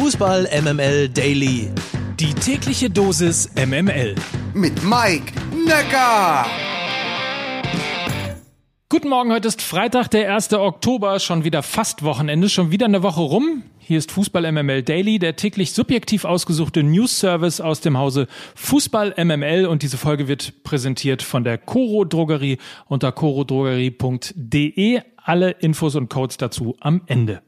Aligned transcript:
Fußball 0.00 0.48
MML 0.62 1.08
Daily. 1.08 1.70
Die 2.20 2.32
tägliche 2.32 2.88
Dosis 2.88 3.50
MML. 3.56 4.14
Mit 4.54 4.84
Mike 4.84 5.32
Necker. 5.66 6.46
Guten 8.88 9.08
Morgen, 9.08 9.32
heute 9.32 9.48
ist 9.48 9.60
Freitag, 9.60 10.06
der 10.06 10.32
1. 10.32 10.52
Oktober, 10.52 11.18
schon 11.18 11.42
wieder 11.42 11.64
fast 11.64 12.04
Wochenende, 12.04 12.48
schon 12.48 12.70
wieder 12.70 12.86
eine 12.86 13.02
Woche 13.02 13.22
rum. 13.22 13.64
Hier 13.78 13.98
ist 13.98 14.12
Fußball 14.12 14.52
MML 14.52 14.84
Daily, 14.84 15.18
der 15.18 15.34
täglich 15.34 15.72
subjektiv 15.72 16.24
ausgesuchte 16.24 16.84
News-Service 16.84 17.60
aus 17.60 17.80
dem 17.80 17.98
Hause 17.98 18.28
Fußball 18.54 19.16
MML 19.18 19.66
und 19.66 19.82
diese 19.82 19.98
Folge 19.98 20.28
wird 20.28 20.62
präsentiert 20.62 21.22
von 21.22 21.42
der 21.42 21.58
Coro 21.58 22.04
Drogerie 22.04 22.58
unter 22.86 23.10
corodrogerie.de. 23.10 25.00
Alle 25.16 25.50
Infos 25.50 25.96
und 25.96 26.08
Codes 26.08 26.36
dazu 26.36 26.76
am 26.78 27.02
Ende. 27.06 27.42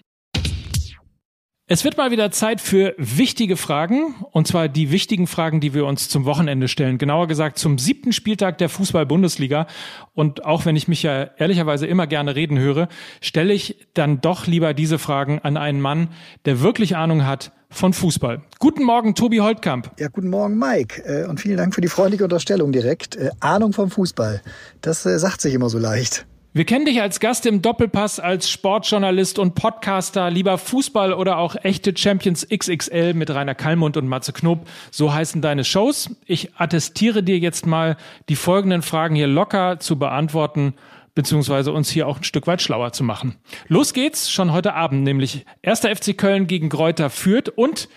Es 1.73 1.85
wird 1.85 1.97
mal 1.97 2.11
wieder 2.11 2.33
Zeit 2.33 2.61
für 2.61 2.97
wichtige 2.99 3.57
Fragen, 3.57 4.17
und 4.33 4.49
zwar 4.49 4.67
die 4.67 4.91
wichtigen 4.91 5.29
Fragen, 5.29 5.61
die 5.61 5.73
wir 5.73 5.87
uns 5.87 6.09
zum 6.09 6.25
Wochenende 6.25 6.67
stellen. 6.67 6.99
Genauer 6.99 7.29
gesagt 7.29 7.61
zum 7.61 7.79
siebten 7.79 8.13
Spieltag 8.13 8.59
der 8.59 8.69
Fußball-Bundesliga. 8.69 9.69
Und 10.13 10.45
auch 10.45 10.65
wenn 10.65 10.75
ich 10.75 10.89
mich 10.89 11.05
ja 11.05 11.31
ehrlicherweise 11.39 11.87
immer 11.87 12.09
gerne 12.09 12.35
reden 12.35 12.59
höre, 12.59 12.89
stelle 13.21 13.55
ich 13.55 13.87
dann 13.95 14.21
doch 14.21 14.49
lieber 14.49 14.75
diese 14.75 14.99
Fragen 14.99 15.39
an 15.39 15.57
einen 15.57 15.81
Mann, 15.81 16.09
der 16.45 16.61
wirklich 16.61 16.97
Ahnung 16.97 17.25
hat 17.25 17.53
von 17.69 17.93
Fußball. 17.93 18.43
Guten 18.59 18.83
Morgen, 18.83 19.15
Tobi 19.15 19.39
Holtkamp. 19.39 19.93
Ja, 19.97 20.09
guten 20.09 20.31
Morgen, 20.31 20.59
Mike. 20.59 21.05
Äh, 21.05 21.29
und 21.29 21.39
vielen 21.39 21.57
Dank 21.57 21.73
für 21.73 21.81
die 21.81 21.87
freundliche 21.87 22.25
Unterstellung 22.25 22.73
direkt. 22.73 23.15
Äh, 23.15 23.31
Ahnung 23.39 23.73
vom 23.75 23.93
Fußball. 23.93 24.43
Das 24.81 25.07
äh, 25.07 25.21
sagt 25.21 25.41
sich 25.41 25.55
immer 25.55 25.71
so 25.71 25.79
leicht. 25.79 26.27
Wir 26.53 26.65
kennen 26.65 26.85
dich 26.85 27.01
als 27.01 27.21
Gast 27.21 27.47
im 27.47 27.63
Doppelpass, 27.63 28.19
als 28.19 28.51
Sportjournalist 28.51 29.39
und 29.39 29.55
Podcaster, 29.55 30.31
lieber 30.31 30.59
Fußball 30.59 31.13
oder 31.13 31.39
auch 31.39 31.55
echte 31.63 31.97
Champions 31.97 32.45
XXL 32.49 33.15
mit 33.15 33.31
Rainer 33.31 33.55
Kallmund 33.55 33.97
und 33.97 34.09
Matze 34.09 34.33
Knob. 34.33 34.67
So 34.91 35.15
heißen 35.15 35.43
deine 35.43 35.63
Shows. 35.63 36.11
Ich 36.27 36.57
attestiere 36.57 37.23
dir 37.23 37.39
jetzt 37.39 37.67
mal, 37.67 37.97
die 38.29 38.35
folgenden 38.35 38.83
Fragen 38.83 39.15
hier 39.15 39.29
locker 39.29 39.79
zu 39.79 39.97
beantworten, 39.97 40.75
beziehungsweise 41.15 41.71
uns 41.71 41.89
hier 41.89 42.09
auch 42.09 42.17
ein 42.17 42.25
Stück 42.25 42.49
weit 42.49 42.61
schlauer 42.61 42.93
zu 42.93 43.05
machen. 43.05 43.37
Los 43.69 43.95
geht's 43.95 44.29
schon 44.29 44.53
heute 44.53 44.75
Abend, 44.75 45.05
nämlich 45.05 45.47
erster 45.63 45.95
FC 45.95 46.19
Köln 46.19 46.49
gegen 46.49 46.69
Gräuter 46.69 47.11
führt 47.11 47.49
und 47.49 47.89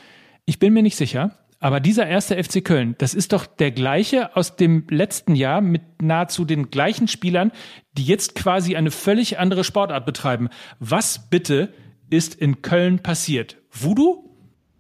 ich 0.46 0.60
bin 0.60 0.74
mir 0.74 0.84
nicht 0.84 0.96
sicher, 0.96 1.32
aber 1.64 1.80
dieser 1.80 2.06
erste 2.06 2.44
FC 2.44 2.62
Köln, 2.62 2.96
das 2.98 3.14
ist 3.14 3.32
doch 3.32 3.46
der 3.46 3.72
gleiche 3.72 4.36
aus 4.36 4.58
dem 4.58 4.86
letzten 4.90 5.34
Jahr 5.34 5.62
mit 5.62 6.02
nahezu 6.02 6.44
den 6.44 6.72
gleichen 6.72 7.08
Spielern, 7.08 7.54
die 7.94 8.04
jetzt 8.04 8.36
quasi 8.36 8.76
eine 8.76 8.92
völlig 8.92 9.40
andere 9.40 9.64
Sportart 9.64 10.06
betreiben. 10.06 10.50
Was 10.80 11.30
bitte 11.30 11.74
ist 12.10 12.36
in 12.36 12.64
Köln 12.64 13.00
passiert? 13.00 13.62
Voodoo? 13.72 14.33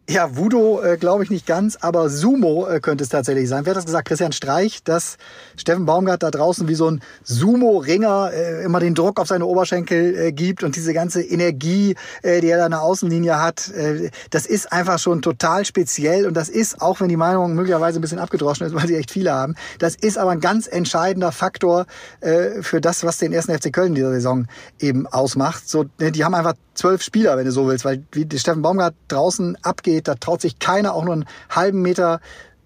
Ja, 0.10 0.36
Voodoo 0.36 0.82
äh, 0.82 0.98
glaube 0.98 1.24
ich 1.24 1.30
nicht 1.30 1.48
ganz, 1.48 1.78
aber 1.80 2.10
Sumo 2.10 2.68
äh, 2.68 2.82
könnte 2.82 3.06
es 3.06 3.10
tatsächlich 3.10 3.48
sein. 3.48 3.66
Wer 3.66 3.72
hat 3.72 3.78
das 3.78 3.86
gesagt? 3.86 4.10
Christian 4.10 4.34
Streich, 4.34 4.84
dass 4.84 5.16
Steffen 5.56 5.86
Baumgart 5.86 6.24
da 6.24 6.30
draußen 6.30 6.68
wie 6.68 6.76
so 6.76 6.92
ein 6.92 7.00
Sumo-Ringer 7.24 8.32
äh, 8.34 8.64
immer 8.66 8.82
den 8.82 8.96
Druck 8.96 9.18
auf 9.18 9.30
seine 9.30 9.46
Oberschenkel 9.46 10.14
äh, 10.18 10.32
gibt 10.34 10.62
und 10.66 10.76
diese 10.76 10.94
ganze 10.94 11.22
Energie, 11.22 11.96
äh, 12.22 12.42
die 12.42 12.50
er 12.50 12.58
da 12.58 12.66
in 12.66 12.72
der 12.72 12.82
Außenlinie 12.82 13.40
hat, 13.40 13.70
äh, 13.70 14.10
das 14.30 14.46
ist 14.46 14.74
einfach 14.74 15.00
schon 15.00 15.22
total 15.22 15.64
speziell 15.64 16.28
und 16.28 16.34
das 16.34 16.50
ist, 16.50 16.82
auch 16.82 17.00
wenn 17.00 17.08
die 17.08 17.16
Meinung 17.16 17.54
möglicherweise 17.54 17.98
ein 17.98 18.02
bisschen 18.02 18.20
abgedroschen 18.20 18.68
ist, 18.68 18.76
weil 18.76 18.88
sie 18.88 18.98
echt 18.98 19.10
viele 19.10 19.32
haben, 19.32 19.56
das 19.80 19.96
ist 19.96 20.18
aber 20.18 20.32
ein 20.32 20.42
ganz 20.42 20.68
entscheidender 20.68 21.32
Faktor 21.32 21.86
äh, 22.20 22.62
für 22.62 22.82
das, 22.82 23.06
was 23.06 23.20
den 23.20 23.32
ersten 23.32 23.58
FC 23.58 23.72
Köln 23.72 23.96
dieser 23.96 24.12
Saison 24.12 24.48
eben 24.80 25.08
ausmacht. 25.08 25.70
So, 25.70 25.86
ne, 25.98 26.12
die 26.12 26.26
haben 26.26 26.36
einfach 26.36 26.56
zwölf 26.74 27.02
Spieler, 27.04 27.38
wenn 27.38 27.46
du 27.46 27.52
so 27.52 27.68
willst, 27.68 27.86
weil 27.86 28.04
wie 28.12 28.28
Steffen 28.38 28.62
Baumgart 28.62 28.96
draußen 29.08 29.58
abgeht, 29.62 29.93
da 30.02 30.16
traut 30.16 30.42
sich 30.42 30.60
keiner 30.60 30.94
auch 30.94 31.04
nur 31.04 31.14
einen 31.14 31.26
halben 31.50 31.82
Meter 31.82 32.20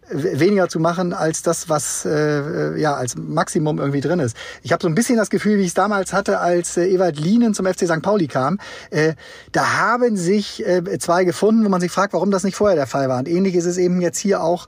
weniger 0.09 0.69
zu 0.69 0.79
machen 0.79 1.13
als 1.13 1.41
das, 1.41 1.69
was 1.69 2.05
äh, 2.05 2.79
ja 2.79 2.93
als 2.93 3.15
Maximum 3.17 3.79
irgendwie 3.79 4.01
drin 4.01 4.19
ist. 4.19 4.37
Ich 4.63 4.71
habe 4.71 4.81
so 4.81 4.87
ein 4.87 4.95
bisschen 4.95 5.17
das 5.17 5.29
Gefühl, 5.29 5.57
wie 5.57 5.61
ich 5.61 5.69
es 5.69 5.73
damals 5.73 6.13
hatte, 6.13 6.39
als 6.39 6.77
äh, 6.77 6.87
Ewald 6.87 7.19
Lienen 7.19 7.53
zum 7.53 7.65
FC 7.65 7.85
St. 7.87 8.01
Pauli 8.01 8.27
kam. 8.27 8.59
Äh, 8.89 9.13
da 9.51 9.77
haben 9.77 10.15
sich 10.15 10.65
äh, 10.65 10.97
zwei 10.99 11.25
gefunden, 11.25 11.65
wo 11.65 11.69
man 11.69 11.81
sich 11.81 11.91
fragt, 11.91 12.13
warum 12.13 12.31
das 12.31 12.43
nicht 12.43 12.55
vorher 12.55 12.77
der 12.77 12.87
Fall 12.87 13.09
war. 13.09 13.19
Und 13.19 13.27
ähnlich 13.27 13.55
ist 13.55 13.65
es 13.65 13.77
eben 13.77 14.01
jetzt 14.01 14.19
hier 14.19 14.41
auch 14.41 14.67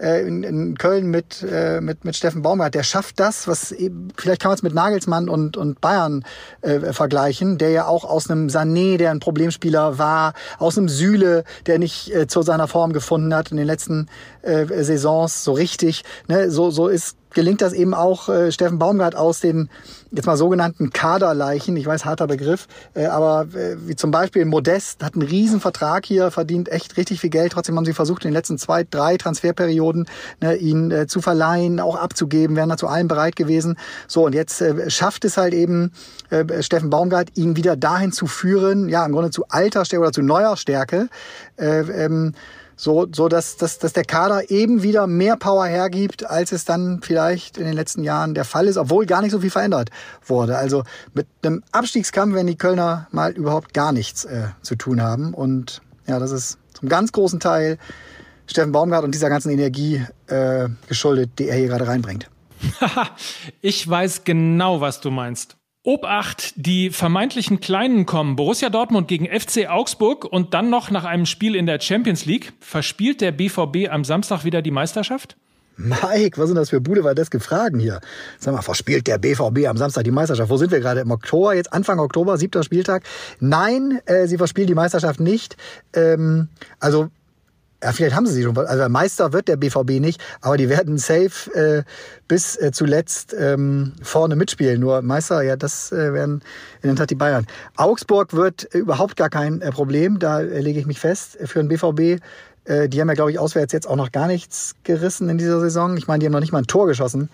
äh, 0.00 0.26
in, 0.26 0.42
in 0.42 0.78
Köln 0.78 1.06
mit, 1.06 1.42
äh, 1.42 1.80
mit, 1.80 2.04
mit 2.04 2.16
Steffen 2.16 2.42
Baumgart, 2.42 2.74
der 2.74 2.82
schafft 2.82 3.20
das, 3.20 3.46
was 3.46 3.72
eben, 3.72 4.08
vielleicht 4.16 4.40
kann 4.40 4.50
man 4.50 4.56
es 4.56 4.62
mit 4.62 4.74
Nagelsmann 4.74 5.28
und, 5.28 5.56
und 5.56 5.80
Bayern 5.80 6.24
äh, 6.62 6.92
vergleichen, 6.92 7.58
der 7.58 7.70
ja 7.70 7.86
auch 7.86 8.04
aus 8.04 8.30
einem 8.30 8.48
Sané, 8.48 8.96
der 8.96 9.10
ein 9.10 9.20
Problemspieler 9.20 9.98
war, 9.98 10.34
aus 10.58 10.78
einem 10.78 10.88
Süle, 10.88 11.44
der 11.66 11.78
nicht 11.78 12.14
äh, 12.14 12.26
zu 12.26 12.42
seiner 12.42 12.68
Form 12.68 12.92
gefunden 12.92 13.34
hat 13.34 13.50
in 13.50 13.56
den 13.56 13.66
letzten 13.66 14.08
äh, 14.42 14.66
Saisons 14.82 15.44
so 15.44 15.52
richtig. 15.52 16.04
Ne? 16.28 16.50
So, 16.50 16.70
so 16.70 16.88
ist 16.88 17.16
gelingt 17.32 17.60
das 17.60 17.72
eben 17.72 17.94
auch 17.94 18.28
äh, 18.28 18.52
Steffen 18.52 18.78
Baumgart 18.78 19.16
aus 19.16 19.40
den 19.40 19.68
jetzt 20.12 20.26
mal 20.26 20.36
sogenannten 20.36 20.90
Kaderleichen, 20.90 21.76
ich 21.76 21.86
weiß, 21.86 22.04
harter 22.04 22.26
Begriff, 22.26 22.66
äh, 22.94 23.06
aber 23.06 23.46
äh, 23.54 23.76
wie 23.86 23.96
zum 23.96 24.10
Beispiel 24.10 24.44
Modest 24.44 25.04
hat 25.04 25.14
einen 25.14 25.22
riesen 25.22 25.60
Vertrag 25.60 26.04
hier, 26.04 26.30
verdient 26.30 26.68
echt 26.68 26.96
richtig 26.96 27.20
viel 27.20 27.30
Geld, 27.30 27.52
trotzdem 27.52 27.76
haben 27.76 27.84
sie 27.84 27.92
versucht, 27.92 28.24
in 28.24 28.30
den 28.30 28.34
letzten 28.34 28.58
zwei, 28.58 28.84
drei 28.84 29.16
Transferperioden 29.16 30.06
ne, 30.40 30.56
ihn 30.56 30.90
äh, 30.90 31.06
zu 31.06 31.20
verleihen, 31.20 31.80
auch 31.80 31.96
abzugeben, 31.96 32.56
wären 32.56 32.68
da 32.68 32.76
zu 32.76 32.88
allem 32.88 33.08
bereit 33.08 33.36
gewesen. 33.36 33.76
So, 34.08 34.26
und 34.26 34.34
jetzt 34.34 34.60
äh, 34.60 34.90
schafft 34.90 35.24
es 35.24 35.36
halt 35.36 35.54
eben 35.54 35.92
äh, 36.30 36.62
Steffen 36.62 36.90
Baumgart, 36.90 37.36
ihn 37.36 37.56
wieder 37.56 37.76
dahin 37.76 38.12
zu 38.12 38.26
führen, 38.26 38.88
ja, 38.88 39.04
im 39.06 39.12
Grunde 39.12 39.30
zu 39.30 39.44
alter 39.48 39.84
Stärke 39.84 40.02
oder 40.02 40.12
zu 40.12 40.22
neuer 40.22 40.56
Stärke, 40.56 41.08
äh, 41.56 41.80
ähm, 41.80 42.34
so, 42.80 43.06
so 43.14 43.28
dass, 43.28 43.58
dass, 43.58 43.78
dass 43.78 43.92
der 43.92 44.04
Kader 44.04 44.50
eben 44.50 44.82
wieder 44.82 45.06
mehr 45.06 45.36
Power 45.36 45.66
hergibt, 45.66 46.24
als 46.24 46.50
es 46.50 46.64
dann 46.64 47.02
vielleicht 47.02 47.58
in 47.58 47.66
den 47.66 47.74
letzten 47.74 48.02
Jahren 48.02 48.32
der 48.32 48.46
Fall 48.46 48.66
ist, 48.66 48.78
obwohl 48.78 49.04
gar 49.04 49.20
nicht 49.20 49.32
so 49.32 49.40
viel 49.40 49.50
verändert 49.50 49.90
wurde. 50.24 50.56
Also 50.56 50.84
mit 51.12 51.26
einem 51.44 51.62
Abstiegskampf 51.72 52.34
werden 52.34 52.46
die 52.46 52.56
Kölner 52.56 53.06
mal 53.10 53.32
überhaupt 53.32 53.74
gar 53.74 53.92
nichts 53.92 54.24
äh, 54.24 54.48
zu 54.62 54.76
tun 54.76 55.02
haben. 55.02 55.34
Und 55.34 55.82
ja, 56.06 56.18
das 56.18 56.30
ist 56.30 56.56
zum 56.72 56.88
ganz 56.88 57.12
großen 57.12 57.38
Teil 57.38 57.76
Steffen 58.46 58.72
Baumgart 58.72 59.04
und 59.04 59.14
dieser 59.14 59.28
ganzen 59.28 59.50
Energie 59.50 60.02
äh, 60.28 60.70
geschuldet, 60.88 61.32
die 61.38 61.48
er 61.48 61.58
hier 61.58 61.68
gerade 61.68 61.86
reinbringt. 61.86 62.30
ich 63.60 63.86
weiß 63.86 64.24
genau, 64.24 64.80
was 64.80 65.02
du 65.02 65.10
meinst. 65.10 65.59
Obacht, 65.82 66.52
die 66.56 66.90
vermeintlichen 66.90 67.60
Kleinen 67.60 68.04
kommen. 68.04 68.36
Borussia 68.36 68.68
Dortmund 68.68 69.08
gegen 69.08 69.26
FC 69.26 69.66
Augsburg 69.66 70.26
und 70.26 70.52
dann 70.52 70.68
noch 70.68 70.90
nach 70.90 71.04
einem 71.04 71.24
Spiel 71.24 71.56
in 71.56 71.64
der 71.64 71.80
Champions 71.80 72.26
League. 72.26 72.52
Verspielt 72.60 73.22
der 73.22 73.32
BVB 73.32 73.90
am 73.90 74.04
Samstag 74.04 74.44
wieder 74.44 74.60
die 74.60 74.72
Meisterschaft? 74.72 75.38
Mike, 75.78 76.36
was 76.36 76.48
sind 76.48 76.56
das 76.56 76.68
für 76.68 76.82
Bude, 76.82 77.02
war 77.02 77.14
das 77.14 77.30
gefragen 77.30 77.80
hier? 77.80 78.02
Sag 78.38 78.52
mal, 78.52 78.60
verspielt 78.60 79.06
der 79.06 79.16
BVB 79.16 79.66
am 79.66 79.78
Samstag 79.78 80.04
die 80.04 80.10
Meisterschaft? 80.10 80.50
Wo 80.50 80.58
sind 80.58 80.70
wir 80.70 80.80
gerade? 80.80 81.00
Im 81.00 81.10
Oktober, 81.10 81.54
jetzt 81.54 81.72
Anfang 81.72 81.98
Oktober, 81.98 82.36
siebter 82.36 82.62
Spieltag? 82.62 83.04
Nein, 83.38 84.00
äh, 84.04 84.26
sie 84.26 84.36
verspielen 84.36 84.66
die 84.66 84.74
Meisterschaft 84.74 85.20
nicht. 85.20 85.56
Ähm, 85.94 86.48
also 86.78 87.08
ja, 87.82 87.92
vielleicht 87.92 88.14
haben 88.14 88.26
sie 88.26 88.34
sie 88.34 88.42
schon. 88.42 88.56
Also 88.58 88.88
Meister 88.88 89.32
wird 89.32 89.48
der 89.48 89.56
BVB 89.56 90.00
nicht, 90.00 90.22
aber 90.40 90.56
die 90.56 90.68
werden 90.68 90.98
safe 90.98 91.50
äh, 91.54 91.82
bis 92.28 92.56
äh, 92.56 92.72
zuletzt 92.72 93.34
ähm, 93.38 93.92
vorne 94.02 94.36
mitspielen. 94.36 94.80
Nur 94.80 95.02
Meister, 95.02 95.42
ja, 95.42 95.56
das 95.56 95.90
äh, 95.92 96.12
werden 96.12 96.42
in 96.82 96.90
der 96.90 96.96
Tat 96.96 97.10
die 97.10 97.14
Bayern. 97.14 97.46
Augsburg 97.76 98.34
wird 98.34 98.64
überhaupt 98.74 99.16
gar 99.16 99.30
kein 99.30 99.62
äh, 99.62 99.70
Problem, 99.70 100.18
da 100.18 100.40
äh, 100.40 100.60
lege 100.60 100.78
ich 100.78 100.86
mich 100.86 101.00
fest, 101.00 101.38
für 101.44 101.62
den 101.62 101.68
BVB. 101.68 102.22
Äh, 102.64 102.88
die 102.88 103.00
haben 103.00 103.08
ja, 103.08 103.14
glaube 103.14 103.30
ich, 103.30 103.38
auswärts 103.38 103.72
jetzt 103.72 103.88
auch 103.88 103.96
noch 103.96 104.12
gar 104.12 104.26
nichts 104.26 104.74
gerissen 104.84 105.28
in 105.28 105.38
dieser 105.38 105.60
Saison. 105.60 105.96
Ich 105.96 106.06
meine, 106.06 106.20
die 106.20 106.26
haben 106.26 106.32
noch 106.32 106.40
nicht 106.40 106.52
mal 106.52 106.58
ein 106.58 106.66
Tor 106.66 106.86
geschossen 106.86 107.30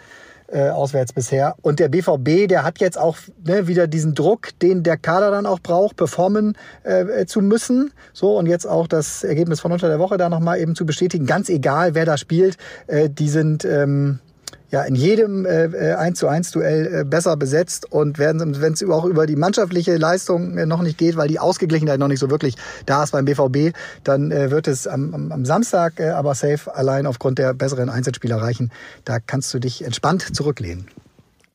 äh, 0.48 0.68
auswärts 0.68 1.12
bisher. 1.12 1.56
Und 1.62 1.80
der 1.80 1.88
BVB, 1.88 2.48
der 2.48 2.64
hat 2.64 2.78
jetzt 2.78 2.98
auch 2.98 3.16
ne, 3.44 3.66
wieder 3.66 3.86
diesen 3.86 4.14
Druck, 4.14 4.50
den 4.60 4.82
der 4.82 4.96
Kader 4.96 5.30
dann 5.30 5.46
auch 5.46 5.60
braucht, 5.60 5.96
performen 5.96 6.56
äh, 6.84 7.26
zu 7.26 7.40
müssen. 7.40 7.92
So, 8.12 8.36
und 8.36 8.46
jetzt 8.46 8.66
auch 8.66 8.86
das 8.86 9.24
Ergebnis 9.24 9.60
von 9.60 9.72
unter 9.72 9.88
der 9.88 9.98
Woche 9.98 10.16
da 10.16 10.28
nochmal 10.28 10.60
eben 10.60 10.74
zu 10.74 10.86
bestätigen. 10.86 11.26
Ganz 11.26 11.48
egal, 11.48 11.94
wer 11.94 12.04
da 12.04 12.16
spielt, 12.16 12.56
äh, 12.86 13.10
die 13.10 13.28
sind 13.28 13.64
ähm, 13.64 14.20
ja 14.70 14.82
in 14.82 14.94
jedem 14.94 15.46
äh, 15.46 15.94
1 15.94 16.18
zu 16.18 16.28
1 16.28 16.50
Duell 16.50 17.00
äh, 17.00 17.04
besser 17.04 17.36
besetzt 17.36 17.90
und 17.90 18.18
wenn 18.18 18.40
es 18.40 18.84
auch 18.84 19.04
über 19.04 19.26
die 19.26 19.36
mannschaftliche 19.36 19.96
Leistung 19.96 20.58
äh, 20.58 20.66
noch 20.66 20.82
nicht 20.82 20.98
geht, 20.98 21.16
weil 21.16 21.28
die 21.28 21.38
Ausgeglichenheit 21.38 21.98
noch 21.98 22.08
nicht 22.08 22.20
so 22.20 22.30
wirklich 22.30 22.56
da 22.84 23.02
ist 23.04 23.12
beim 23.12 23.24
BVB, 23.24 23.76
dann 24.04 24.30
äh, 24.30 24.50
wird 24.50 24.68
es 24.68 24.86
am, 24.86 25.14
am, 25.14 25.32
am 25.32 25.44
Samstag 25.44 26.00
äh, 26.00 26.10
aber 26.10 26.34
safe 26.34 26.74
allein 26.74 27.06
aufgrund 27.06 27.38
der 27.38 27.54
besseren 27.54 27.88
Einzelspieler 27.88 28.36
reichen. 28.36 28.70
Da 29.04 29.18
kannst 29.20 29.52
du 29.54 29.58
dich 29.58 29.84
entspannt 29.84 30.34
zurücklehnen. 30.34 30.88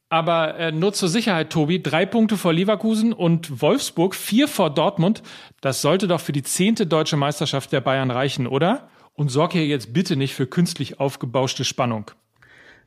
Aber 0.10 0.58
äh, 0.58 0.74
nur 0.74 0.92
zur 0.92 1.08
Sicherheit, 1.08 1.52
Tobi, 1.52 1.82
drei 1.82 2.06
Punkte 2.06 2.36
vor 2.36 2.52
Leverkusen 2.52 3.14
und 3.14 3.62
Wolfsburg, 3.62 4.14
vier 4.14 4.50
vor 4.50 4.70
Dortmund. 4.70 5.24
Das 5.62 5.82
sollte 5.82 6.10
doch 6.10 6.20
für 6.20 6.34
die 6.34 6.44
zehnte 6.44 6.86
deutsche 6.86 7.16
Meisterschaft 7.16 7.72
der 7.72 7.80
Bayern 7.80 8.12
reichen, 8.12 8.46
oder? 8.46 8.90
Und 9.14 9.30
sorg 9.30 9.54
hier 9.54 9.66
jetzt 9.66 9.94
bitte 9.94 10.18
nicht 10.18 10.36
für 10.36 10.48
künstlich 10.48 11.00
aufgebauschte 11.00 11.64
Spannung. 11.64 12.12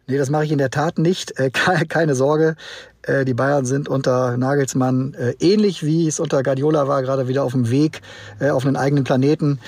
Nee, 0.07 0.19
das 0.19 0.31
mache 0.31 0.45
ich 0.45 0.53
in 0.53 0.59
der 0.59 0.71
Tat 0.71 0.99
nicht. 0.99 1.39
Äh, 1.39 1.51
keine 1.89 2.15
Sorge. 2.15 2.57
Äh, 3.03 3.25
die 3.25 3.35
Bayern 3.35 3.65
sind 3.65 3.89
unter 3.89 4.37
Nagelsmann 4.37 5.15
äh, 5.15 5.35
ähnlich 5.41 5.85
wie 5.85 6.07
es 6.07 6.21
unter 6.21 6.43
Guardiola 6.43 6.89
war, 6.89 7.03
gerade 7.03 7.29
wieder 7.29 7.45
auf 7.45 7.53
dem 7.53 7.71
Weg 7.71 8.03
auf 8.41 8.67
einen 8.67 8.77
eigenen 8.77 9.05
Planeten. 9.05 9.61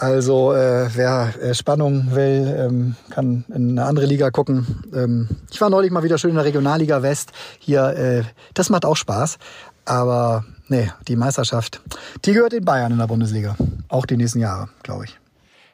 Also 0.00 0.52
wer 0.54 1.34
Spannung 1.54 2.14
will, 2.14 2.54
ähm, 2.56 2.96
kann 3.10 3.44
in 3.48 3.70
eine 3.70 3.84
andere 3.84 4.06
Liga 4.06 4.30
gucken. 4.30 4.84
Ähm, 4.94 5.28
ich 5.50 5.60
war 5.60 5.70
neulich 5.70 5.90
mal 5.90 6.04
wieder 6.04 6.18
schön 6.18 6.30
in 6.30 6.36
der 6.36 6.44
Regionalliga 6.44 7.02
West. 7.02 7.32
Hier, 7.58 8.24
das 8.54 8.70
macht 8.70 8.84
auch 8.84 8.96
Spaß. 8.96 9.38
Aber 9.84 10.44
nee, 10.68 10.88
die 11.08 11.16
Meisterschaft, 11.16 11.80
die 12.24 12.32
gehört 12.32 12.52
den 12.52 12.64
Bayern 12.64 12.92
in 12.92 12.98
der 12.98 13.08
Bundesliga. 13.08 13.56
Auch 13.88 14.06
die 14.06 14.16
nächsten 14.16 14.38
Jahre, 14.38 14.68
glaube 14.84 15.06
ich. 15.06 15.18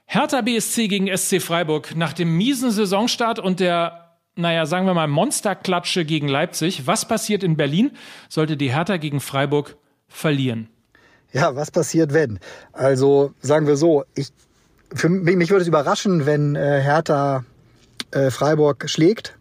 Hertha 0.07 0.41
BSC 0.43 0.89
gegen 0.89 1.15
SC 1.17 1.41
Freiburg. 1.41 1.97
Nach 1.97 2.13
dem 2.13 2.37
miesen 2.37 2.71
Saisonstart 2.71 3.39
und 3.39 3.61
der, 3.61 4.17
naja, 4.37 4.67
sagen 4.67 4.87
wir 4.87 4.95
mal, 4.95 5.09
Monsterklatsche 5.09 6.05
gegen 6.05 6.29
Leipzig. 6.29 6.87
Was 6.87 7.07
passiert 7.07 7.43
in 7.43 7.57
Berlin, 7.57 7.93
sollte 8.29 8.57
die 8.57 8.73
Hertha 8.73 8.97
gegen 8.97 9.21
Freiburg 9.21 9.77
verlieren? 10.09 10.69
Ja, 11.33 11.57
was 11.57 11.71
passiert, 11.71 12.13
wenn? 12.13 12.39
Also 12.73 13.35
sagen 13.41 13.67
wir 13.67 13.77
so, 13.77 14.05
ich, 14.15 14.29
für 14.95 15.09
mich, 15.09 15.37
mich 15.37 15.51
würde 15.51 15.63
es 15.63 15.69
überraschen, 15.69 16.27
wenn 16.27 16.55
äh, 16.55 16.81
Hertha 16.81 17.45
äh, 18.13 18.31
Freiburg 18.31 18.89
schlägt. 18.89 19.37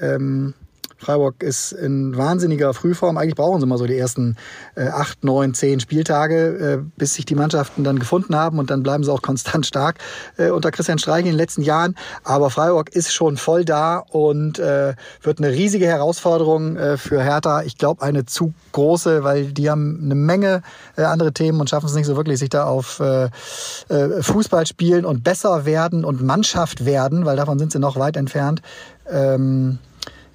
Ähm, 0.00 0.54
Freiburg 0.98 1.42
ist 1.42 1.72
in 1.72 2.16
wahnsinniger 2.16 2.74
Frühform. 2.74 3.16
Eigentlich 3.16 3.36
brauchen 3.36 3.60
sie 3.60 3.66
mal 3.66 3.78
so 3.78 3.86
die 3.86 3.96
ersten 3.96 4.36
äh, 4.74 4.88
acht, 4.88 5.22
neun, 5.22 5.54
zehn 5.54 5.78
Spieltage, 5.78 6.36
äh, 6.36 6.78
bis 6.96 7.14
sich 7.14 7.24
die 7.24 7.36
Mannschaften 7.36 7.84
dann 7.84 8.00
gefunden 8.00 8.34
haben 8.34 8.58
und 8.58 8.70
dann 8.70 8.82
bleiben 8.82 9.04
sie 9.04 9.12
auch 9.12 9.22
konstant 9.22 9.64
stark 9.64 9.98
äh, 10.36 10.50
unter 10.50 10.72
Christian 10.72 10.98
Streich 10.98 11.20
in 11.20 11.26
den 11.26 11.36
letzten 11.36 11.62
Jahren. 11.62 11.94
Aber 12.24 12.50
Freiburg 12.50 12.90
ist 12.90 13.12
schon 13.12 13.36
voll 13.36 13.64
da 13.64 13.98
und 13.98 14.58
äh, 14.58 14.94
wird 15.22 15.38
eine 15.38 15.50
riesige 15.50 15.86
Herausforderung 15.86 16.76
äh, 16.76 16.96
für 16.96 17.22
Hertha. 17.22 17.62
Ich 17.62 17.78
glaube, 17.78 18.02
eine 18.02 18.26
zu 18.26 18.52
große, 18.72 19.22
weil 19.22 19.52
die 19.52 19.70
haben 19.70 20.00
eine 20.02 20.16
Menge 20.16 20.62
äh, 20.96 21.02
andere 21.02 21.32
Themen 21.32 21.60
und 21.60 21.70
schaffen 21.70 21.86
es 21.86 21.94
nicht 21.94 22.06
so 22.06 22.16
wirklich, 22.16 22.40
sich 22.40 22.50
da 22.50 22.64
auf 22.64 22.98
äh, 22.98 23.30
äh, 23.88 24.22
Fußball 24.22 24.66
spielen 24.66 25.04
und 25.04 25.22
besser 25.22 25.64
werden 25.64 26.04
und 26.04 26.22
Mannschaft 26.22 26.84
werden, 26.84 27.24
weil 27.24 27.36
davon 27.36 27.60
sind 27.60 27.70
sie 27.70 27.78
noch 27.78 27.96
weit 27.96 28.16
entfernt. 28.16 28.62
Ähm, 29.08 29.78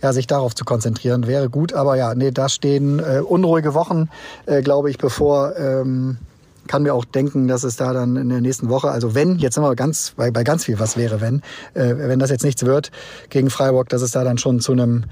ja, 0.04 0.14
sich 0.14 0.28
darauf 0.28 0.54
zu 0.54 0.66
konzentrieren, 0.66 1.26
wäre 1.26 1.50
gut. 1.50 1.74
Aber 1.74 1.96
ja, 1.96 2.14
nee, 2.14 2.32
da 2.32 2.50
stehen 2.50 3.00
äh, 3.00 3.20
unruhige 3.20 3.74
Wochen, 3.74 4.10
äh, 4.46 4.62
glaube 4.62 4.92
ich, 4.92 4.98
bevor. 4.98 5.56
Ähm, 5.58 6.18
kann 6.66 6.84
mir 6.84 6.94
auch 6.94 7.04
denken, 7.04 7.50
dass 7.50 7.64
es 7.64 7.76
da 7.76 7.92
dann 7.92 8.16
in 8.16 8.30
der 8.30 8.40
nächsten 8.40 8.70
Woche, 8.70 8.90
also 8.90 9.14
wenn, 9.14 9.38
jetzt 9.38 9.56
sind 9.56 9.64
wir 9.64 9.76
ganz 9.76 10.14
bei, 10.16 10.32
bei 10.32 10.44
ganz 10.44 10.64
viel, 10.64 10.80
was 10.80 10.96
wäre, 10.96 11.20
wenn, 11.20 11.42
äh, 11.74 11.94
wenn 11.98 12.20
das 12.20 12.30
jetzt 12.30 12.46
nichts 12.46 12.64
wird 12.66 12.90
gegen 13.30 13.50
Freiburg, 13.50 13.90
dass 13.90 14.02
es 14.02 14.12
da 14.12 14.24
dann 14.24 14.38
schon 14.38 14.62
zu 14.62 14.72
einem 14.72 15.04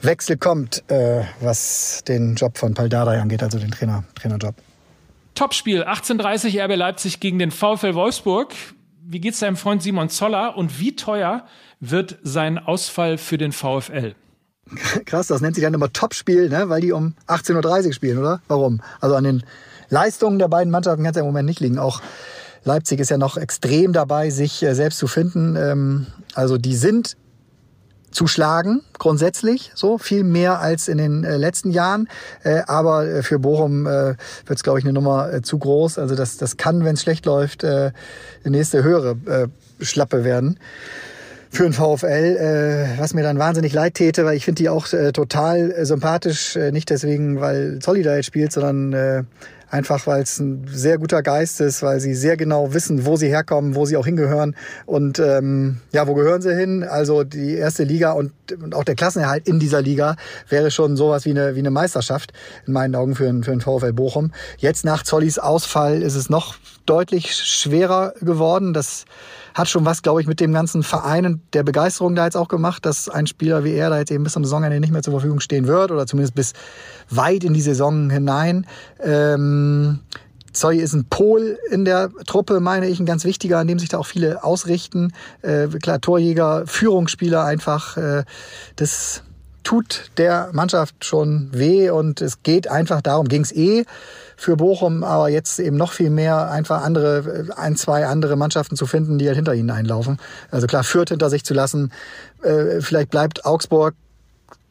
Wechsel 0.00 0.38
kommt, 0.38 0.84
äh, 0.90 1.24
was 1.40 2.02
den 2.08 2.34
Job 2.34 2.56
von 2.56 2.72
Paldadei 2.72 3.20
angeht, 3.20 3.42
also 3.42 3.58
den 3.58 3.72
Trainer, 3.72 4.04
Trainerjob. 4.14 4.54
Topspiel, 5.34 5.84
18:30 5.84 6.58
RB 6.64 6.76
Leipzig 6.76 7.20
gegen 7.20 7.38
den 7.38 7.50
VfL 7.50 7.94
Wolfsburg. 7.94 8.54
Wie 9.04 9.20
geht's 9.20 9.40
deinem 9.40 9.56
Freund 9.56 9.82
Simon 9.82 10.08
Zoller 10.08 10.56
und 10.56 10.80
wie 10.80 10.96
teuer 10.96 11.44
wird 11.78 12.18
sein 12.22 12.58
Ausfall 12.58 13.18
für 13.18 13.36
den 13.36 13.52
VfL? 13.52 14.14
Krass, 15.04 15.28
das 15.28 15.40
nennt 15.40 15.54
sich 15.54 15.62
dann 15.62 15.74
immer 15.74 15.92
Topspiel, 15.92 16.48
ne? 16.48 16.68
weil 16.68 16.80
die 16.80 16.92
um 16.92 17.14
18.30 17.28 17.86
Uhr 17.86 17.92
spielen, 17.92 18.18
oder? 18.18 18.40
Warum? 18.48 18.80
Also 19.00 19.14
an 19.14 19.24
den 19.24 19.42
Leistungen 19.88 20.38
der 20.38 20.48
beiden 20.48 20.70
Mannschaften 20.72 21.04
kann 21.04 21.12
es 21.12 21.16
ja 21.16 21.22
im 21.22 21.28
Moment 21.28 21.46
nicht 21.46 21.60
liegen. 21.60 21.78
Auch 21.78 22.02
Leipzig 22.64 22.98
ist 22.98 23.10
ja 23.10 23.16
noch 23.16 23.36
extrem 23.36 23.92
dabei, 23.92 24.30
sich 24.30 24.62
äh, 24.62 24.74
selbst 24.74 24.98
zu 24.98 25.06
finden. 25.06 25.54
Ähm, 25.54 26.06
also 26.34 26.58
die 26.58 26.74
sind 26.74 27.16
zu 28.10 28.26
schlagen, 28.26 28.82
grundsätzlich, 28.98 29.70
so 29.74 29.98
viel 29.98 30.24
mehr 30.24 30.58
als 30.58 30.88
in 30.88 30.98
den 30.98 31.22
äh, 31.22 31.36
letzten 31.36 31.70
Jahren. 31.70 32.08
Äh, 32.42 32.62
aber 32.66 33.22
für 33.22 33.38
Bochum 33.38 33.84
wird 33.84 34.18
es, 34.48 34.64
glaube 34.64 34.80
ich, 34.80 34.84
eine 34.84 34.92
Nummer 34.92 35.42
zu 35.42 35.58
groß. 35.58 35.98
Also 35.98 36.16
das, 36.16 36.38
das 36.38 36.56
kann, 36.56 36.84
wenn 36.84 36.94
es 36.94 37.02
schlecht 37.02 37.26
läuft, 37.26 37.62
die 37.62 37.92
nächste 38.44 38.82
höhere 38.82 39.16
Schlappe 39.80 40.24
werden 40.24 40.58
für 41.56 41.64
ein 41.64 41.72
VfL, 41.72 42.36
äh, 42.36 43.00
was 43.00 43.14
mir 43.14 43.22
dann 43.22 43.38
wahnsinnig 43.38 43.72
leid 43.72 43.94
täte, 43.94 44.26
weil 44.26 44.36
ich 44.36 44.44
finde 44.44 44.62
die 44.62 44.68
auch 44.68 44.92
äh, 44.92 45.12
total 45.12 45.70
äh, 45.72 45.86
sympathisch, 45.86 46.54
äh, 46.54 46.70
nicht 46.70 46.90
deswegen, 46.90 47.40
weil 47.40 47.78
Zolli 47.78 48.02
da 48.02 48.14
jetzt 48.14 48.26
spielt, 48.26 48.52
sondern 48.52 48.92
äh, 48.92 49.22
einfach, 49.70 50.06
weil 50.06 50.22
es 50.22 50.38
ein 50.38 50.66
sehr 50.68 50.98
guter 50.98 51.22
Geist 51.22 51.62
ist, 51.62 51.82
weil 51.82 51.98
sie 52.00 52.14
sehr 52.14 52.36
genau 52.36 52.74
wissen, 52.74 53.06
wo 53.06 53.16
sie 53.16 53.28
herkommen, 53.28 53.74
wo 53.74 53.86
sie 53.86 53.96
auch 53.96 54.04
hingehören 54.04 54.54
und 54.84 55.18
ähm, 55.18 55.78
ja, 55.92 56.06
wo 56.06 56.12
gehören 56.12 56.42
sie 56.42 56.54
hin? 56.54 56.84
Also 56.84 57.24
die 57.24 57.54
erste 57.54 57.84
Liga 57.84 58.12
und, 58.12 58.32
und 58.62 58.74
auch 58.74 58.84
der 58.84 58.94
Klassenerhalt 58.94 59.48
in 59.48 59.58
dieser 59.58 59.80
Liga 59.80 60.16
wäre 60.50 60.70
schon 60.70 60.96
sowas 60.98 61.24
wie 61.24 61.30
eine, 61.30 61.54
wie 61.54 61.60
eine 61.60 61.70
Meisterschaft 61.70 62.34
in 62.66 62.74
meinen 62.74 62.94
Augen 62.94 63.14
für, 63.14 63.28
ein, 63.28 63.44
für 63.44 63.52
ein 63.52 63.62
VfL 63.62 63.94
Bochum. 63.94 64.30
Jetzt 64.58 64.84
nach 64.84 65.04
Zollis 65.04 65.38
Ausfall 65.38 66.02
ist 66.02 66.16
es 66.16 66.28
noch 66.28 66.56
deutlich 66.84 67.34
schwerer 67.34 68.12
geworden. 68.20 68.74
Das 68.74 69.06
hat 69.56 69.68
schon 69.70 69.86
was, 69.86 70.02
glaube 70.02 70.20
ich, 70.20 70.26
mit 70.26 70.38
dem 70.38 70.52
ganzen 70.52 70.82
Verein 70.82 71.24
und 71.24 71.40
der 71.54 71.62
Begeisterung 71.62 72.14
da 72.14 72.26
jetzt 72.26 72.36
auch 72.36 72.48
gemacht, 72.48 72.84
dass 72.84 73.08
ein 73.08 73.26
Spieler 73.26 73.64
wie 73.64 73.72
er 73.72 73.88
da 73.88 73.98
jetzt 73.98 74.10
eben 74.10 74.22
bis 74.22 74.34
zum 74.34 74.44
Saisonende 74.44 74.78
nicht 74.80 74.92
mehr 74.92 75.02
zur 75.02 75.14
Verfügung 75.14 75.40
stehen 75.40 75.66
wird 75.66 75.90
oder 75.90 76.06
zumindest 76.06 76.34
bis 76.34 76.52
weit 77.08 77.42
in 77.42 77.54
die 77.54 77.62
Saison 77.62 78.10
hinein. 78.10 78.66
Ähm, 79.00 80.00
Zoe 80.52 80.76
ist 80.76 80.92
ein 80.92 81.06
Pol 81.06 81.58
in 81.70 81.86
der 81.86 82.10
Truppe, 82.26 82.60
meine 82.60 82.86
ich, 82.86 83.00
ein 83.00 83.06
ganz 83.06 83.24
wichtiger, 83.24 83.58
an 83.58 83.66
dem 83.66 83.78
sich 83.78 83.88
da 83.88 83.98
auch 83.98 84.06
viele 84.06 84.44
ausrichten. 84.44 85.14
Äh, 85.40 85.68
klar, 85.68 86.02
Torjäger, 86.02 86.64
Führungsspieler 86.66 87.42
einfach. 87.44 87.96
Äh, 87.96 88.24
das 88.76 89.22
tut 89.66 90.12
der 90.16 90.50
Mannschaft 90.52 91.04
schon 91.04 91.48
weh 91.50 91.90
und 91.90 92.20
es 92.20 92.44
geht 92.44 92.70
einfach 92.70 93.02
darum, 93.02 93.26
ging 93.26 93.42
es 93.42 93.50
eh 93.50 93.84
für 94.36 94.56
Bochum, 94.56 95.02
aber 95.02 95.28
jetzt 95.28 95.58
eben 95.58 95.76
noch 95.76 95.90
viel 95.90 96.08
mehr 96.08 96.52
einfach 96.52 96.84
andere, 96.84 97.48
ein, 97.56 97.74
zwei 97.74 98.06
andere 98.06 98.36
Mannschaften 98.36 98.76
zu 98.76 98.86
finden, 98.86 99.18
die 99.18 99.26
halt 99.26 99.34
hinter 99.34 99.54
ihnen 99.54 99.70
einlaufen. 99.70 100.18
Also 100.52 100.68
klar, 100.68 100.84
Fürth 100.84 101.08
hinter 101.08 101.30
sich 101.30 101.44
zu 101.44 101.52
lassen. 101.52 101.90
Äh, 102.42 102.80
vielleicht 102.80 103.10
bleibt 103.10 103.44
Augsburg 103.44 103.96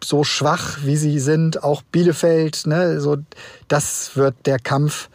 so 0.01 0.24
schwach, 0.24 0.77
wie 0.83 0.95
sie 0.95 1.19
sind, 1.19 1.62
auch 1.62 1.81
Bielefeld, 1.81 2.65
ne, 2.65 3.01
so, 3.01 3.18
das 3.68 4.15
wird 4.15 4.36
der 4.45 4.59
Kampf, 4.59 5.09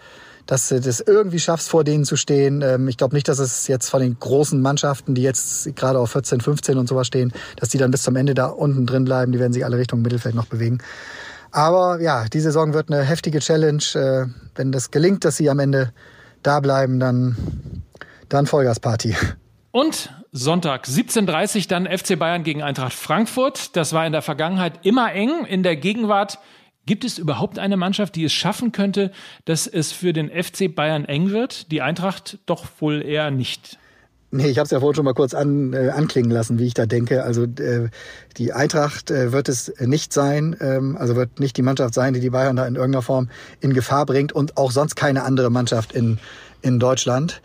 dass 0.50 0.67
du 0.67 0.81
das 0.81 0.99
irgendwie 0.99 1.38
schaffst, 1.38 1.69
vor 1.69 1.85
denen 1.85 2.05
zu 2.05 2.17
stehen. 2.17 2.61
Ähm, 2.61 2.88
ich 2.88 2.97
glaube 2.97 3.14
nicht, 3.14 3.29
dass 3.29 3.38
es 3.38 3.69
jetzt 3.69 3.88
von 3.88 4.00
den 4.00 4.19
großen 4.19 4.61
Mannschaften, 4.61 5.14
die 5.14 5.23
jetzt 5.23 5.76
gerade 5.76 6.00
auf 6.00 6.11
14, 6.11 6.41
15 6.41 6.76
und 6.76 6.88
sowas 6.88 7.06
stehen, 7.06 7.32
dass 7.55 7.69
die 7.69 7.79
dann 7.79 7.93
bis 7.93 8.02
zum 8.02 8.17
Ende 8.17 8.35
da 8.35 8.47
unten 8.47 8.85
drin 8.85 9.05
bleiben. 9.05 9.31
Die 9.31 9.38
werden 9.38 9.52
sich 9.52 9.64
alle 9.64 9.79
Richtung 9.79 10.02
Mittelfeld 10.02 10.35
noch 10.35 10.47
bewegen. 10.47 10.79
Aber 11.52 12.00
ja, 12.00 12.25
die 12.25 12.41
Saison 12.41 12.75
wird 12.75 12.91
eine 12.91 13.05
heftige 13.05 13.38
Challenge. 13.38 13.82
Äh, 13.94 14.26
wenn 14.56 14.73
das 14.73 14.91
gelingt, 14.91 15.25
dass 15.25 15.37
sie 15.37 15.49
am 15.49 15.61
Ende 15.61 15.93
da 16.43 16.58
bleiben, 16.58 16.99
dann, 16.99 17.37
dann 18.29 18.49
Vollgasparty. 18.49 19.14
Und 19.71 20.12
Sonntag 20.33 20.87
17.30 20.87 21.69
dann 21.69 21.87
FC 21.87 22.19
Bayern 22.19 22.42
gegen 22.42 22.64
Eintracht 22.64 22.92
Frankfurt. 22.92 23.76
Das 23.76 23.92
war 23.92 24.04
in 24.04 24.11
der 24.11 24.23
Vergangenheit 24.23 24.85
immer 24.85 25.12
eng. 25.12 25.45
In 25.45 25.62
der 25.62 25.76
Gegenwart 25.76 26.40
gibt 26.90 27.04
es 27.04 27.18
überhaupt 27.18 27.61
eine 27.61 27.76
Mannschaft, 27.76 28.16
die 28.16 28.25
es 28.25 28.32
schaffen 28.32 28.73
könnte, 28.73 29.12
dass 29.44 29.68
es 29.68 29.92
für 29.92 30.12
den 30.12 30.28
FC 30.28 30.75
Bayern 30.75 31.04
eng 31.04 31.30
wird? 31.30 31.70
Die 31.70 31.82
Eintracht 31.82 32.40
doch 32.47 32.66
wohl 32.80 33.00
eher 33.00 33.30
nicht. 33.30 33.78
Nee, 34.32 34.49
ich 34.49 34.59
habe 34.59 34.64
es 34.64 34.73
ja 34.73 34.80
vorhin 34.80 34.97
schon 34.97 35.04
mal 35.04 35.14
kurz 35.14 35.32
an, 35.32 35.73
äh, 35.73 35.90
anklingen 35.90 36.32
lassen, 36.32 36.59
wie 36.59 36.66
ich 36.66 36.75
da 36.75 36.87
denke. 36.87 37.23
Also 37.23 37.44
äh, 37.44 37.90
die 38.38 38.52
Eintracht 38.52 39.12
äh, 39.12 39.30
wird 39.30 39.49
es 39.49 39.73
nicht 39.78 40.12
sein, 40.12 40.56
ähm, 40.61 40.97
also 40.97 41.14
wird 41.14 41.38
nicht 41.38 41.56
die 41.56 41.62
Mannschaft 41.62 41.94
sein, 41.94 42.12
die 42.12 42.18
die 42.18 42.30
Bayern 42.30 42.56
da 42.56 42.66
in 42.66 42.75
irgendeiner 42.75 43.02
Form 43.02 43.28
in 43.61 43.73
Gefahr 43.73 44.04
bringt 44.04 44.32
und 44.32 44.56
auch 44.56 44.73
sonst 44.73 44.97
keine 44.97 45.23
andere 45.23 45.49
Mannschaft 45.49 45.92
in, 45.92 46.18
in 46.61 46.80
Deutschland. 46.80 47.40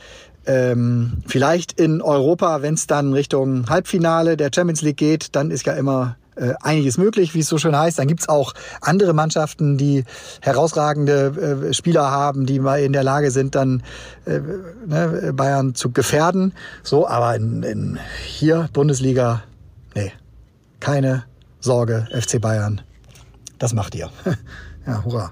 Ähm, 0.47 1.21
vielleicht 1.27 1.79
in 1.79 2.01
Europa, 2.01 2.63
wenn 2.63 2.73
es 2.73 2.87
dann 2.87 3.13
Richtung 3.13 3.69
Halbfinale 3.69 4.37
der 4.37 4.49
Champions 4.51 4.81
League 4.81 4.97
geht, 4.97 5.35
dann 5.35 5.51
ist 5.51 5.67
ja 5.67 5.73
immer 5.73 6.17
äh, 6.35 6.53
einiges 6.61 6.97
möglich, 6.97 7.33
wie 7.33 7.39
es 7.39 7.47
so 7.47 7.57
schön 7.57 7.77
heißt. 7.77 7.99
Dann 7.99 8.07
gibt's 8.07 8.29
auch 8.29 8.53
andere 8.81 9.13
Mannschaften, 9.13 9.77
die 9.77 10.03
herausragende 10.41 11.67
äh, 11.69 11.73
Spieler 11.73 12.11
haben, 12.11 12.45
die 12.45 12.59
mal 12.59 12.81
in 12.81 12.93
der 12.93 13.03
Lage 13.03 13.31
sind, 13.31 13.55
dann 13.55 13.83
äh, 14.25 14.39
ne, 14.85 15.33
Bayern 15.33 15.75
zu 15.75 15.91
gefährden. 15.91 16.53
So, 16.83 17.07
aber 17.07 17.35
in, 17.35 17.63
in 17.63 17.99
hier 18.25 18.69
Bundesliga, 18.73 19.43
nee, 19.95 20.11
keine 20.79 21.23
Sorge, 21.59 22.07
FC 22.11 22.39
Bayern. 22.39 22.81
Das 23.57 23.73
macht 23.73 23.95
ihr. 23.95 24.09
ja, 24.85 25.03
hurra. 25.03 25.31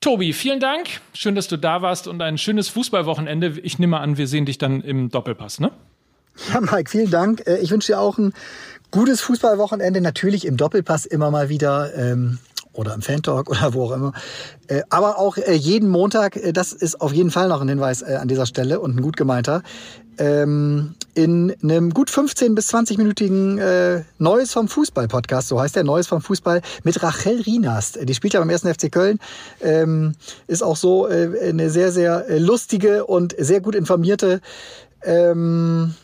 Tobi, 0.00 0.32
vielen 0.32 0.60
Dank. 0.60 1.00
Schön, 1.14 1.34
dass 1.34 1.48
du 1.48 1.56
da 1.56 1.82
warst 1.82 2.06
und 2.06 2.22
ein 2.22 2.38
schönes 2.38 2.68
Fußballwochenende. 2.68 3.58
Ich 3.62 3.78
nehme 3.78 3.98
an, 3.98 4.16
wir 4.16 4.28
sehen 4.28 4.46
dich 4.46 4.58
dann 4.58 4.80
im 4.80 5.10
Doppelpass, 5.10 5.58
ne? 5.58 5.72
Ja, 6.52 6.60
Mike, 6.60 6.90
vielen 6.90 7.10
Dank. 7.10 7.46
Äh, 7.46 7.58
ich 7.58 7.70
wünsche 7.70 7.92
dir 7.92 7.98
auch 7.98 8.18
ein 8.18 8.32
gutes 8.90 9.20
Fußballwochenende. 9.20 10.00
Natürlich 10.00 10.44
im 10.46 10.56
Doppelpass 10.56 11.06
immer 11.06 11.30
mal 11.30 11.48
wieder. 11.48 11.94
Ähm 11.96 12.38
oder 12.76 12.94
im 12.94 13.02
Fan-Talk 13.02 13.50
oder 13.50 13.74
wo 13.74 13.84
auch 13.84 13.92
immer. 13.92 14.12
Äh, 14.68 14.82
aber 14.90 15.18
auch 15.18 15.36
äh, 15.36 15.54
jeden 15.54 15.88
Montag, 15.88 16.36
äh, 16.36 16.52
das 16.52 16.72
ist 16.72 17.00
auf 17.00 17.12
jeden 17.12 17.30
Fall 17.30 17.48
noch 17.48 17.60
ein 17.60 17.68
Hinweis 17.68 18.02
an 18.02 18.28
dieser 18.28 18.46
Stelle 18.46 18.80
und 18.80 18.96
ein 18.96 19.02
gut 19.02 19.16
gemeinter. 19.16 19.62
Ähm, 20.18 20.94
in 21.14 21.54
einem 21.62 21.92
gut 21.92 22.08
15 22.08 22.54
bis 22.54 22.72
20-minütigen 22.72 23.58
äh, 23.58 24.04
Neues 24.18 24.52
vom 24.52 24.66
Fußball-Podcast, 24.68 25.48
so 25.48 25.60
heißt 25.60 25.76
der 25.76 25.84
Neues 25.84 26.06
vom 26.06 26.22
Fußball, 26.22 26.62
mit 26.84 27.02
Rachel 27.02 27.42
Rienast. 27.42 27.98
Die 28.02 28.14
spielt 28.14 28.32
ja 28.32 28.40
beim 28.40 28.48
1. 28.48 28.62
FC 28.62 28.90
Köln, 28.90 29.18
ähm, 29.60 30.14
ist 30.46 30.62
auch 30.62 30.76
so 30.76 31.06
eine 31.06 31.68
sehr, 31.68 31.92
sehr 31.92 32.24
lustige 32.38 33.04
und 33.04 33.34
sehr 33.38 33.60
gut 33.60 33.74
informierte. 33.74 34.40
Ähm, 35.02 35.94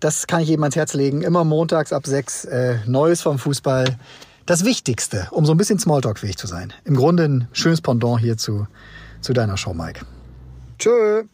das 0.00 0.26
kann 0.26 0.40
ich 0.40 0.48
jedem 0.48 0.64
ans 0.64 0.76
Herz 0.76 0.94
legen. 0.94 1.22
Immer 1.22 1.44
montags 1.44 1.92
ab 1.92 2.06
6 2.06 2.44
äh, 2.46 2.78
Neues 2.86 3.22
vom 3.22 3.38
Fußball. 3.38 3.96
Das 4.46 4.64
Wichtigste, 4.64 5.28
um 5.30 5.46
so 5.46 5.52
ein 5.52 5.58
bisschen 5.58 5.78
Smalltalk-fähig 5.78 6.36
zu 6.36 6.46
sein. 6.46 6.72
Im 6.84 6.96
Grunde 6.96 7.24
ein 7.24 7.48
schönes 7.52 7.80
Pendant 7.80 8.20
hier 8.20 8.36
zu, 8.36 8.66
zu 9.20 9.32
deiner 9.32 9.56
Show, 9.56 9.74
Mike. 9.74 10.04
Tschö. 10.78 11.24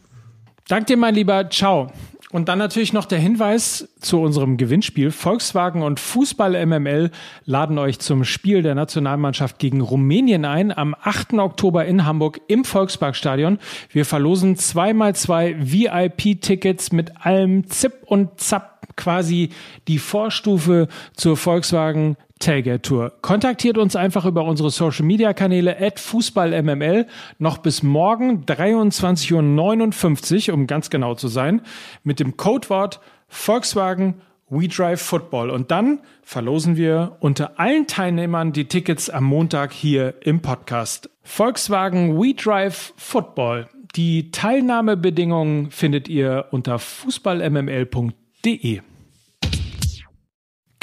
Dank 0.69 0.87
dir, 0.89 0.97
mein 0.97 1.15
Lieber. 1.15 1.49
Ciao. 1.49 1.91
Und 2.31 2.49
dann 2.49 2.59
natürlich 2.59 2.93
noch 2.93 3.07
der 3.07 3.19
Hinweis 3.19 3.89
zu 4.07 4.21
unserem 4.21 4.57
Gewinnspiel. 4.57 5.11
Volkswagen 5.11 5.83
und 5.83 6.01
Fußball 6.01 6.65
MML 6.65 7.11
laden 7.45 7.79
euch 7.79 7.99
zum 7.99 8.25
Spiel 8.25 8.63
der 8.63 8.75
Nationalmannschaft 8.75 9.59
gegen 9.59 9.81
Rumänien 9.81 10.45
ein 10.45 10.77
am 10.77 10.95
8. 11.01 11.35
Oktober 11.35 11.85
in 11.85 12.07
Hamburg 12.07 12.41
im 12.49 12.65
Volksparkstadion. 12.65 13.59
Wir 13.91 14.05
verlosen 14.05 14.57
zweimal 14.57 15.15
zwei 15.15 15.57
VIP-Tickets 15.59 16.93
mit 16.93 17.27
allem 17.27 17.69
Zip 17.69 17.95
und 18.07 18.41
Zap 18.41 18.77
quasi 18.97 19.51
die 19.89 19.99
Vorstufe 19.99 20.89
zur 21.15 21.37
Volkswagen 21.37 22.17
Tailgate 22.39 22.83
Tour. 22.83 23.13
Kontaktiert 23.23 23.79
uns 23.79 23.97
einfach 23.97 24.27
über 24.27 24.45
unsere 24.45 24.71
Social 24.71 25.07
Media 25.07 25.33
Kanäle 25.33 25.81
at 25.81 25.99
FußballMML 25.99 27.07
noch 27.39 27.59
bis 27.59 27.83
morgen 27.83 28.45
23.59 28.45 30.49
Uhr, 30.49 30.55
um 30.55 30.67
ganz 30.67 30.91
genau 30.91 31.15
zu 31.15 31.29
sein, 31.29 31.63
mit 32.05 32.21
dem 32.21 32.37
Codewort 32.37 33.01
Volkswagen 33.29 34.23
We 34.49 34.69
Drive 34.69 35.03
Football. 35.03 35.51
Und 35.51 35.71
dann 35.71 36.01
verlosen 36.23 36.77
wir 36.77 37.17
unter 37.21 37.59
allen 37.59 37.87
Teilnehmern 37.87 38.53
die 38.53 38.67
Tickets 38.67 39.11
am 39.11 39.25
Montag 39.25 39.73
hier 39.73 40.15
im 40.23 40.41
Podcast. 40.41 41.11
Volkswagen 41.23 42.21
We 42.21 42.35
Drive 42.35 42.93
Football. 42.97 43.69
Die 43.97 44.31
Teilnahmebedingungen 44.31 45.71
findet 45.71 46.09
ihr 46.09 46.47
unter 46.51 46.79
fußballmml.de. 46.79 48.81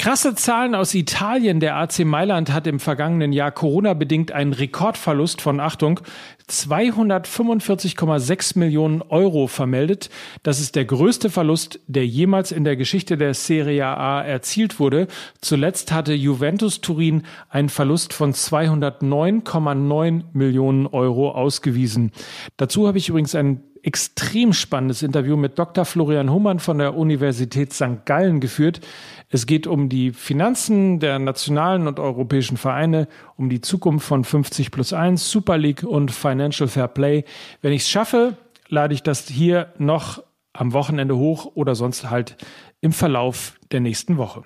Krasse 0.04 0.34
Zahlen 0.34 0.74
aus 0.74 0.94
Italien. 0.94 1.60
Der 1.60 1.76
AC 1.76 2.00
Mailand 2.00 2.52
hat 2.52 2.66
im 2.66 2.78
vergangenen 2.78 3.32
Jahr 3.32 3.50
Corona-bedingt 3.50 4.32
einen 4.32 4.52
Rekordverlust 4.52 5.40
von, 5.40 5.60
Achtung, 5.60 6.00
245,6 6.46 8.58
Millionen 8.58 9.00
Euro 9.00 9.46
vermeldet. 9.46 10.10
Das 10.42 10.60
ist 10.60 10.76
der 10.76 10.84
größte 10.84 11.30
Verlust, 11.30 11.80
der 11.86 12.06
jemals 12.06 12.52
in 12.52 12.64
der 12.64 12.76
Geschichte 12.76 13.16
der 13.16 13.32
Serie 13.32 13.86
A 13.86 14.20
erzielt 14.20 14.78
wurde. 14.78 15.06
Zuletzt 15.40 15.90
hatte 15.90 16.12
Juventus 16.12 16.82
Turin 16.82 17.22
einen 17.48 17.70
Verlust 17.70 18.12
von 18.12 18.34
209,9 18.34 20.24
Millionen 20.34 20.86
Euro 20.86 21.30
ausgewiesen. 21.30 22.12
Dazu 22.58 22.86
habe 22.86 22.98
ich 22.98 23.08
übrigens 23.08 23.34
ein 23.34 23.62
extrem 23.84 24.52
spannendes 24.54 25.02
Interview 25.02 25.36
mit 25.36 25.58
Dr. 25.58 25.84
Florian 25.84 26.30
Humann 26.30 26.58
von 26.58 26.78
der 26.78 26.96
Universität 26.96 27.72
St. 27.72 28.06
Gallen 28.06 28.40
geführt. 28.40 28.80
Es 29.28 29.46
geht 29.46 29.66
um 29.66 29.88
die 29.88 30.12
Finanzen 30.12 31.00
der 31.00 31.18
nationalen 31.18 31.86
und 31.86 32.00
europäischen 32.00 32.56
Vereine, 32.56 33.08
um 33.36 33.50
die 33.50 33.60
Zukunft 33.60 34.06
von 34.06 34.24
50 34.24 34.70
plus 34.70 34.92
1, 34.92 35.30
Super 35.30 35.58
League 35.58 35.82
und 35.82 36.10
Financial 36.10 36.68
Fair 36.68 36.88
Play. 36.88 37.24
Wenn 37.60 37.72
ich 37.72 37.82
es 37.82 37.90
schaffe, 37.90 38.38
lade 38.68 38.94
ich 38.94 39.02
das 39.02 39.28
hier 39.28 39.72
noch 39.76 40.22
am 40.54 40.72
Wochenende 40.72 41.16
hoch 41.16 41.52
oder 41.54 41.74
sonst 41.74 42.08
halt 42.08 42.36
im 42.80 42.92
Verlauf 42.92 43.58
der 43.70 43.80
nächsten 43.80 44.16
Woche. 44.16 44.44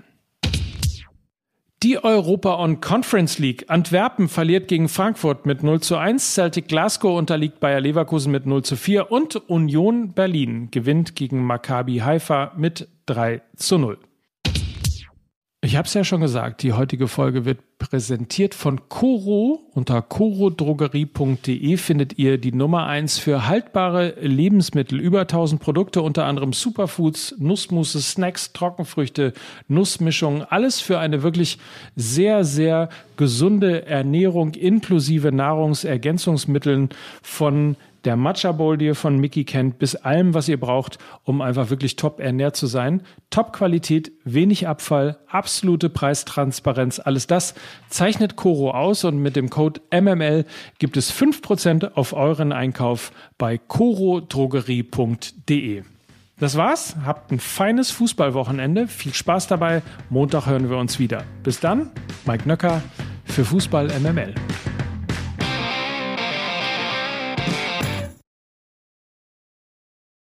Die 1.85 2.03
Europa 2.03 2.57
on 2.57 2.81
Conference 2.81 3.39
League. 3.39 3.67
Antwerpen 3.69 4.29
verliert 4.29 4.67
gegen 4.67 4.89
Frankfurt 4.89 5.47
mit 5.47 5.63
0 5.63 5.81
zu 5.81 5.97
1. 5.97 6.35
Celtic 6.35 6.67
Glasgow 6.67 7.17
unterliegt 7.17 7.61
Bayer 7.61 7.81
Leverkusen 7.81 8.33
mit 8.33 8.47
0 8.47 8.65
zu 8.65 8.75
4 8.75 9.13
und 9.13 9.37
Union 9.49 10.13
Berlin 10.13 10.73
gewinnt 10.73 11.15
gegen 11.15 11.45
Maccabi 11.45 11.99
Haifa 11.99 12.53
mit 12.57 12.89
3 13.07 13.43
zu 13.55 13.79
0. 13.79 13.97
Ich 15.61 15.77
habe 15.77 15.87
es 15.87 15.95
ja 15.95 16.03
schon 16.03 16.21
gesagt, 16.21 16.65
die 16.65 16.73
heutige 16.73 17.07
Folge 17.07 17.45
wird 17.45 17.61
präsentiert 17.79 18.55
von 18.55 18.89
Coro. 18.89 19.61
Unter 19.73 20.03
corodrogerie.de 20.03 21.77
findet 21.77 22.19
ihr 22.19 22.39
die 22.39 22.53
Nummer 22.53 22.87
eins 22.87 23.19
für 23.19 23.47
haltbare 23.47 24.15
Lebensmittel. 24.21 24.99
Über 25.01 25.21
1000 25.23 25.61
Produkte, 25.61 26.03
unter 26.03 26.25
anderem 26.25 26.53
Superfoods, 26.53 27.37
Nussmusse, 27.39 28.01
Snacks, 28.01 28.53
Trockenfrüchte, 28.53 29.33
Nussmischungen. 29.69 30.43
Alles 30.43 30.81
für 30.81 30.99
eine 30.99 31.23
wirklich 31.23 31.59
sehr, 31.95 32.45
sehr 32.45 32.89
gesunde 33.17 33.87
Ernährung 33.87 34.55
inklusive 34.55 35.33
Nahrungsergänzungsmitteln 35.33 36.91
von 37.23 37.77
der 38.05 38.17
Matcha 38.17 38.53
Bowl, 38.53 38.79
die 38.79 38.87
ihr 38.87 38.95
von 38.95 39.19
Mickey 39.19 39.45
kennt, 39.45 39.79
bis 39.79 39.95
allem, 39.95 40.35
was 40.35 40.49
ihr 40.49 40.59
braucht, 40.59 40.99
um 41.25 41.41
einfach 41.41 41.71
wirklich 41.71 41.95
top 41.97 42.21
ernährt 42.21 42.57
zu 42.57 42.67
sein. 42.67 43.03
Top 43.31 43.53
Qualität, 43.53 44.13
wenig 44.25 44.67
Abfall, 44.69 45.19
absolute 45.29 45.89
Preistransparenz, 45.89 47.01
alles 47.01 47.27
das 47.27 47.55
zeichnet 47.89 48.37
Coro 48.37 48.71
aus 48.71 49.03
und 49.05 49.19
mit 49.19 49.35
dem 49.37 49.51
Code 49.51 49.81
MML 49.93 50.45
gibt 50.79 50.97
es 50.97 51.13
5% 51.13 51.95
auf 51.95 52.13
euren 52.13 52.53
Einkauf 52.53 53.11
bei 53.37 53.59
corodrogerie.de. 53.59 55.83
Das 56.39 56.57
war's. 56.57 56.95
Habt 57.05 57.33
ein 57.33 57.41
feines 57.41 57.91
Fußballwochenende. 57.91 58.87
Viel 58.87 59.13
Spaß 59.13 59.49
dabei. 59.49 59.83
Montag 60.09 60.47
hören 60.47 60.71
wir 60.71 60.79
uns 60.79 61.01
wieder. 61.01 61.25
Bis 61.43 61.59
dann, 61.59 61.91
Mike 62.27 62.49
Nöcker 62.49 62.81
für 63.25 63.45
Fußball 63.45 63.89
MML. 64.01 64.35